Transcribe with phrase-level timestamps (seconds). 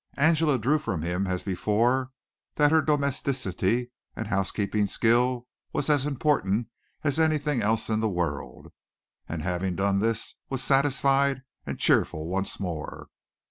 [0.17, 2.09] Angela drew from him, as before,
[2.55, 6.69] that her domesticity and housekeeping skill was as important
[7.03, 8.71] as anything else in the world,
[9.29, 13.09] and having done this was satisfied and cheerful once more.